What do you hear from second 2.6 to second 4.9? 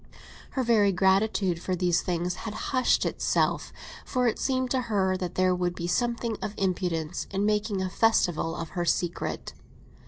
hushed itself; for it seemed to